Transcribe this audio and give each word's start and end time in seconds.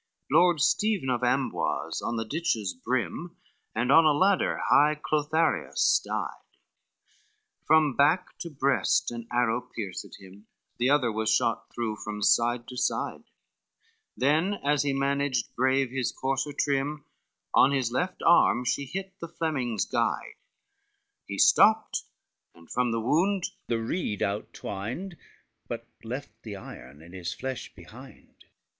XLIII 0.31 0.35
Lord 0.35 0.61
Stephen 0.61 1.09
of 1.11 1.23
Amboise 1.23 2.01
on 2.01 2.15
the 2.15 2.25
ditch's 2.25 2.73
brim, 2.73 3.37
And 3.75 3.91
on 3.91 4.03
a 4.03 4.11
ladder 4.13 4.59
high, 4.69 4.95
Clotharius 4.95 6.01
died, 6.03 6.57
From 7.67 7.95
back 7.95 8.35
to 8.39 8.49
breast 8.49 9.11
an 9.11 9.27
arrow 9.31 9.61
pierced 9.61 10.19
him, 10.19 10.47
The 10.79 10.89
other 10.89 11.11
was 11.11 11.29
shot 11.29 11.69
through 11.71 11.97
from 11.97 12.23
side 12.23 12.67
to 12.69 12.77
side: 12.77 13.25
Then 14.17 14.55
as 14.63 14.81
he 14.81 14.91
managed 14.91 15.55
brave 15.55 15.91
his 15.91 16.11
courser 16.11 16.51
trim, 16.53 17.05
On 17.53 17.69
his 17.71 17.91
left 17.91 18.23
arm 18.23 18.65
he 18.65 18.85
hit 18.85 19.13
the 19.19 19.27
Flemings' 19.27 19.85
guide, 19.85 20.33
He 21.27 21.37
stopped, 21.37 22.05
and 22.55 22.71
from 22.71 22.89
the 22.89 22.99
wound 22.99 23.51
the 23.67 23.77
reed 23.79 24.23
out 24.23 24.51
twined, 24.51 25.15
But 25.67 25.85
left 26.03 26.31
the 26.41 26.55
iron 26.55 27.03
in 27.03 27.13
his 27.13 27.35
flesh 27.35 27.71
behind. 27.75 28.45